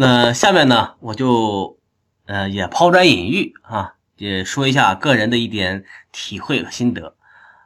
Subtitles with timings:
[0.00, 1.76] 那下面呢，我就
[2.26, 7.16] 呃也抛砖引玉啊，也说一下个人的一点体会和心得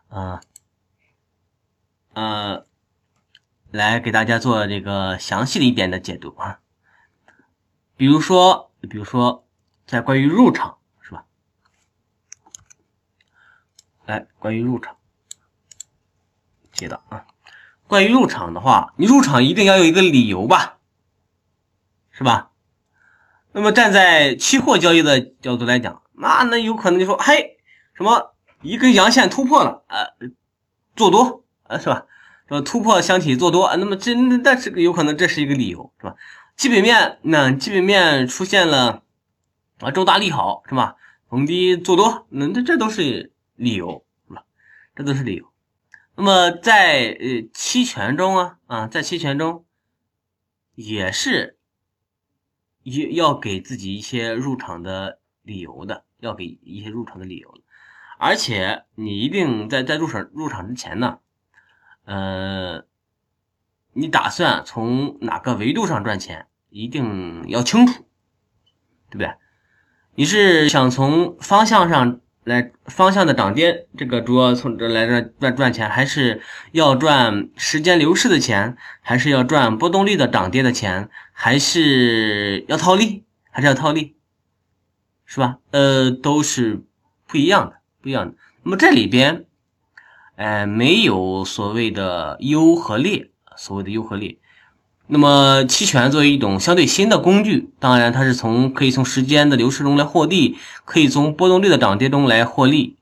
[0.09, 0.41] 啊，
[2.14, 2.64] 呃，
[3.71, 6.61] 来给大家做这个详细的一点的解读啊。
[7.98, 9.46] 比如说，比如说，
[9.87, 11.27] 在关于入场是吧？
[14.07, 14.96] 来，关于入场，
[16.73, 17.27] 接到啊。
[17.87, 20.78] 关于入场的话，你入场一定要有一个理由吧，
[22.12, 22.51] 是吧？
[23.52, 27.59] 那么站在期货交易的角度来讲，那那有可能就说，嘿，
[27.95, 30.07] 什么一根阳线突破了，呃，
[30.95, 32.06] 做多，呃，是吧？
[32.48, 36.15] 说突破箱体做多，那么这那但是有可能这是一个理由，是吧？
[36.56, 39.03] 基本面那基本面出现了
[39.81, 40.97] 啊重大利好，是吧？
[41.29, 44.45] 逢低做多，那这这都是理由，是吧？
[44.95, 45.51] 这都是理由。
[46.15, 49.65] 那么在呃期权中啊啊，在期权中
[50.75, 51.56] 也是
[52.83, 57.55] 也要给自己一些入场的理由的，要给一些入场的理由。
[58.19, 61.19] 而且你一定在在入场入场之前呢，
[62.05, 62.84] 呃，
[63.92, 68.05] 你打算从哪个维度上赚钱，一定要清楚，
[69.11, 69.34] 对不对？
[70.14, 72.20] 你是想从方向上？
[72.44, 84.14] 来方向的涨跌，这个主要从这来赚赚赚钱，还是要赚时间流逝的钱，还是要赚波动率的涨跌的钱，还是要套利，还是要套利，
[85.25, 85.58] 是吧？
[85.72, 86.84] 呃，都是
[87.27, 88.36] 不一样的，不一样的。
[88.62, 89.47] 那么这里边，
[90.36, 94.39] 哎，没有所谓的优和劣，所谓的优和劣。
[95.08, 102.96] 那么期权作为一种相对新的工具，当然它是从可以从时间的流逝中来获利，可以从波动率的涨跌中来获利。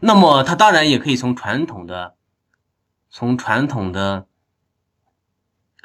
[0.00, 2.14] 那么它当然也可以从传统的
[3.08, 4.26] 从传统的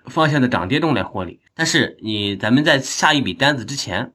[0.05, 1.39] 方向的涨跌中来获利。
[1.53, 4.13] 但是你咱们在下一笔单子之前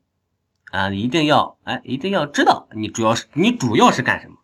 [0.70, 4.36] 啊，一定要哎一定要知道你主要是你主要是干什么。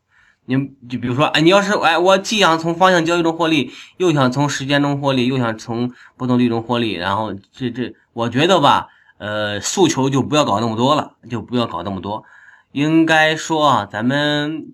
[0.45, 0.57] 你
[0.89, 12.25] 就比如说，哎，你要是哎，我既想从方向交易中获利，又想从时间中获利，又想从波动率中获利，然后这这，我觉得吧，呃，诉求就不要搞那么多了，就不要搞那么多。
[12.73, 14.73] 应该说啊，咱们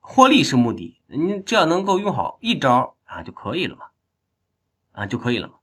[0.00, 3.86] 获利是目的，你只要能够用好一招啊就可以了嘛，
[4.92, 5.54] 啊就可以了嘛。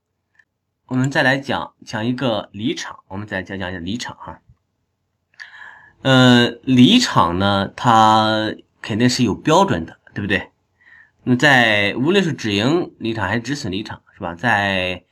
[0.94, 4.38] 我们再来讲讲一个离场，我们再讲讲一下离场哈。
[6.02, 8.54] 呃，离场呢，它。
[8.80, 10.50] 肯定是有标准的，对不对？
[11.22, 14.34] 那在无论是止盈离场还是止损离场，是吧？
[14.34, 15.04] 在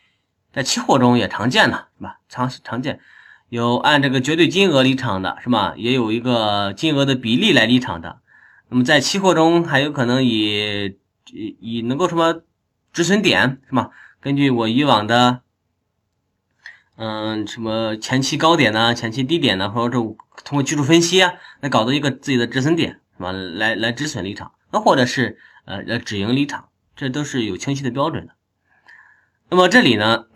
[0.52, 2.20] 在期货中也常见的，是吧？
[2.28, 3.00] 常常见
[3.48, 5.72] 有按这个绝对金额离场的，是吧？
[5.78, 8.20] 也有一个金额的比例来离场的。
[8.68, 10.98] 那么在期货中还有可能以
[11.32, 12.42] 以能够什么
[12.92, 13.90] 止损点，是吧？
[14.20, 15.40] 根据我以往的
[16.96, 20.16] 嗯什么前期高点呢、前期低点呢，或者通
[20.50, 23.00] 过技术分析啊，来搞到一个自己的止损点。
[23.18, 28.34] 么来来止损离场，那或者是呃呃止盈离场，这都是有清晰的标准的。
[29.48, 30.26] 那么这里呢，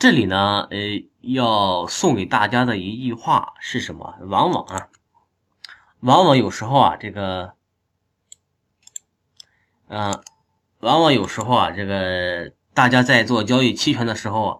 [0.00, 0.78] 这里呢，呃，
[1.20, 4.16] 要送给大家的一句话是什么？
[4.22, 4.88] 往往啊，
[6.00, 7.52] 往往有时候啊，这个，
[9.86, 10.20] 嗯，
[10.80, 14.58] 往往有时候啊，这个大家在做交易期权的时候啊，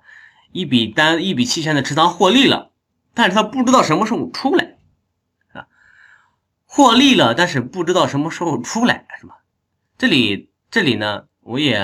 [0.57, 2.71] 一笔单一笔期权的持仓获利了，
[3.13, 4.79] 但是他不知道什么时候出来。
[5.53, 5.67] 啊
[6.65, 9.37] 获利了，但是不知道什么时候出来，是吧？
[9.97, 11.79] 这里这里呢，我也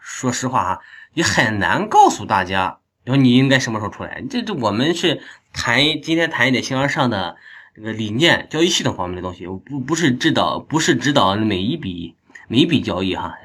[0.00, 0.80] 说实话哈，
[1.12, 4.22] 也很难告诉大家，然后你应该什么时候出来。
[4.30, 5.22] 这这我们是
[5.52, 7.36] 谈今天谈一点形而上的
[7.74, 12.16] 这个理念、交易系统方面的东西，不不是指导，不是指导每一笔
[12.48, 13.36] 每一笔交易哈。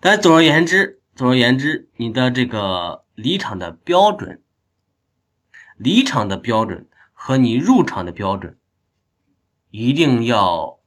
[0.00, 4.42] 但总而言之，总而言之，你的这个离场的标准，
[5.76, 8.58] 离场的标准和你入场的标准。
[9.70, 10.80] 一定要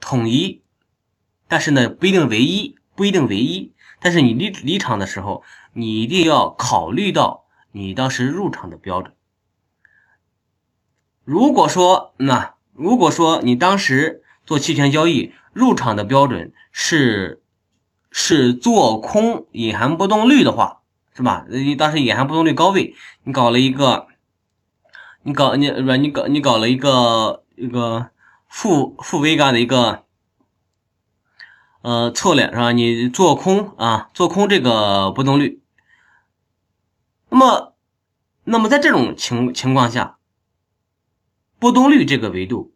[0.00, 0.62] 统一，
[1.48, 3.74] 但是呢，不一定唯一，不一定唯一。
[4.00, 5.42] 但是你离离场的时候，
[5.72, 9.14] 你一定要考虑到你当时入场的标准。
[11.24, 17.42] 如果说那如果说你当时做期权交易入场的标准是
[18.10, 20.82] 是做空隐含波动率的话，
[21.14, 21.46] 是吧？
[21.48, 24.08] 你当时隐含波动率高位，你搞了一个。
[25.22, 28.08] 你搞你不你搞你搞了一个一个
[28.48, 30.04] 负负 vega 的一个
[31.82, 32.72] 呃策略是吧？
[32.72, 35.60] 你做空啊，做空这个波动率。
[37.28, 37.74] 那么，
[38.44, 40.16] 那么在这种情情况下，
[41.58, 42.72] 波动率这个维度，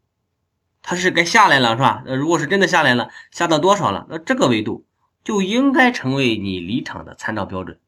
[0.83, 2.03] 它是该下来了是吧？
[2.05, 4.07] 呃，如果是真的下来了，下到多少了？
[4.11, 4.85] 那这个维度
[5.25, 7.81] 就应该成为你离场的参照标准，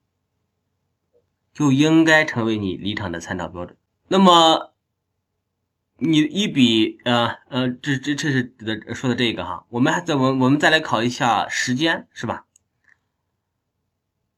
[1.52, 3.76] 就应该成为你离场的参照标准。
[4.08, 4.72] 那么，
[5.98, 12.46] 你一笔呃呃，这这这是的说的这个哈，我们还再我我们再来考一下时间，是吧？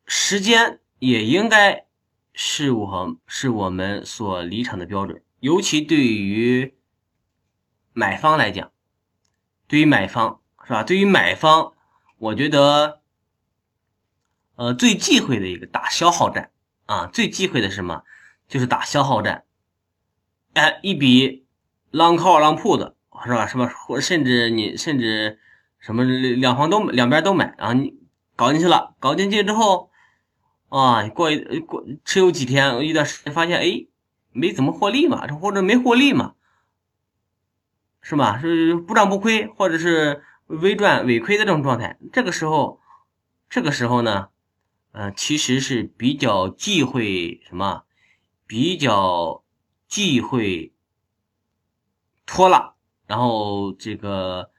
[0.06, 1.86] 时间也应该
[2.32, 6.74] 是我是我们所离场的标准，尤其对于
[7.92, 8.72] 买方来讲，
[9.66, 10.82] 对于买方是吧？
[10.82, 11.74] 对于买方，
[12.18, 13.00] 我觉得，
[14.56, 16.50] 呃，最忌讳的一个打消耗战
[16.86, 18.02] 啊，最忌讳的是什么？
[18.48, 19.44] 就是打消耗战。
[20.54, 21.46] 哎，一笔
[21.92, 22.94] long call long put
[23.24, 23.46] 是吧？
[23.46, 23.66] 是吧？
[23.86, 25.38] 或甚至你甚至
[25.78, 27.94] 什么两方都两边都买啊，你
[28.36, 29.88] 搞进去了，搞进去之后。
[30.70, 33.86] 啊，过一过持有几天，一段时间发现，哎，
[34.32, 36.34] 没怎么获利嘛，或者没获利嘛，
[38.02, 38.38] 是吧？
[38.38, 41.98] 是不赚不亏，或者是微赚微亏的这种状态。
[42.12, 42.80] 这个时候，
[43.48, 44.28] 这个时候呢，
[44.90, 47.84] 嗯，其实是比较忌讳什么？
[48.46, 49.44] 比较
[49.86, 50.74] 忌讳
[52.26, 52.74] 拖拉，
[53.06, 54.50] 然后这个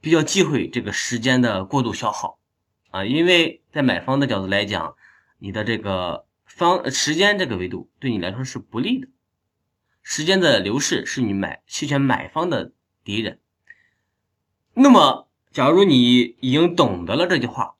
[0.00, 2.38] 比较忌讳这个时间的过度消耗
[2.90, 4.94] 啊，因为在买方的角度来讲。
[5.40, 9.06] 你的这个方时间这个维度对你来说是不利的，
[10.02, 12.72] 时间的流逝是你买期权买方的
[13.04, 13.38] 敌人。
[14.80, 17.74] 那么，假如你已经懂得了这句话，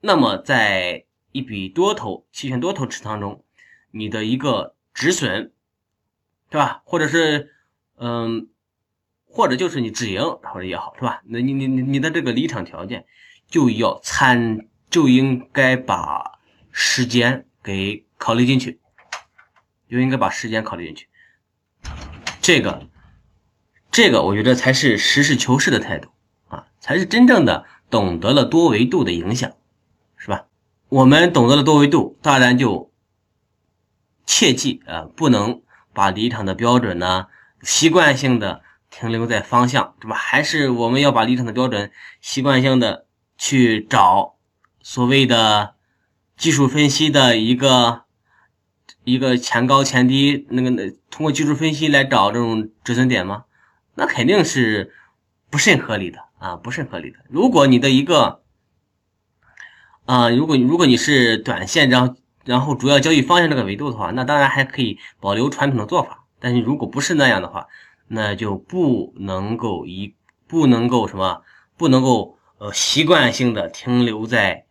[0.00, 3.44] 那么在一笔多头期权多头持仓中，
[3.90, 5.52] 你的一个止损，
[6.48, 6.82] 对吧？
[6.84, 7.52] 或者是
[7.96, 8.48] 嗯，
[9.26, 11.22] 或者就是你止盈或者也好，是吧？
[11.26, 13.04] 那你你你你的这个离场条件
[13.46, 16.38] 就要参就应该把。
[16.72, 18.78] 时间给考虑进去，
[19.88, 21.08] 就应该把时间考虑进去。
[22.40, 22.88] 这个，
[23.90, 26.08] 这个我觉得才是实事求是的态度
[26.48, 29.52] 啊，才是真正的懂得了多维度的影响，
[30.16, 30.46] 是吧？
[30.88, 32.92] 我们懂得了多维度，当然就
[34.26, 37.26] 切记啊，不能把离场的标准呢
[37.62, 40.16] 习惯性的停留在方向，对吧？
[40.16, 41.90] 还是我们要把离场的标准
[42.20, 43.06] 习惯性的
[43.36, 44.36] 去找
[44.80, 45.74] 所谓的。
[46.40, 48.04] 技术分析的一个
[49.04, 53.44] 一个前高前低，那个那通过技术分析来找这种止损点吗？
[53.94, 54.92] 那肯定是
[55.50, 57.18] 不甚合理的啊，不甚合理的。
[57.28, 58.42] 如果你的一个
[60.06, 66.24] 啊，如果如果你是短线，然后然后主要交易方向这个维度的话，那当然还可以保留传统的做法。
[66.38, 67.66] 但是如果不是那样的话，
[68.08, 70.14] 那就不能够一
[70.46, 71.42] 不能够什么
[71.76, 74.66] 不能够呃习惯性的停留在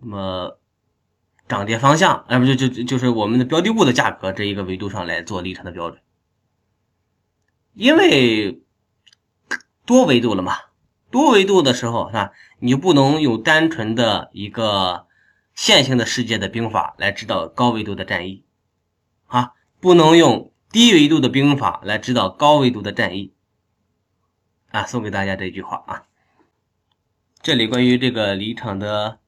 [0.00, 0.58] 那么。
[1.48, 5.98] 涨跌方向，哎，不就就就是我们的标的物的价格这一个维度上来做离场的标准，
[7.78, 8.60] 因为
[9.86, 10.56] 多维度了嘛，
[11.12, 12.32] 多维度的时候是吧？
[12.58, 15.06] 你就不能用单纯的一个
[15.54, 18.42] 线性的世界的兵法来指导高维度的战役，
[19.28, 23.32] 啊，不能用低维度的兵法来指导高维度的战役，
[24.70, 26.02] 啊，送给大家这句话啊，
[27.40, 29.20] 这里关于这个离场的。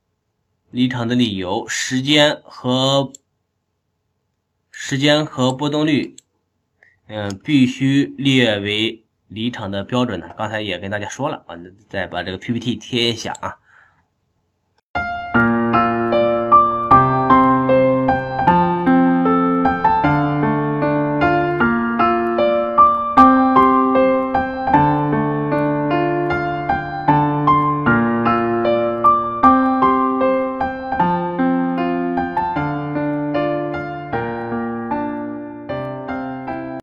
[0.73, 3.13] 离场的理由、时间和
[4.71, 6.15] 时间和波动率，
[7.13, 10.31] 嗯，必须列为离场的标准呢。
[10.39, 11.57] 刚才也跟大家说了啊，
[11.89, 13.59] 再把这个 PPT 贴一下啊。